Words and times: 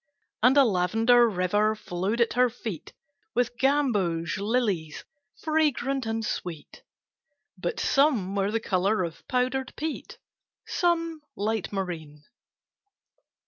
And 0.41 0.57
a 0.57 0.63
lavender 0.63 1.29
river 1.29 1.75
flowed 1.75 2.21
at 2.21 2.33
her 2.33 2.49
feet 2.49 2.91
With 3.35 3.55
gamboge 3.59 4.39
lilies 4.39 5.03
fragrant 5.37 6.07
and 6.07 6.25
sweet, 6.25 6.81
But 7.55 7.79
some 7.79 8.33
were 8.33 8.49
the 8.49 8.59
color 8.59 9.03
of 9.03 9.23
powdered 9.27 9.75
peat, 9.75 10.17
Some 10.65 11.21
light 11.35 11.71
marine. 11.71 12.23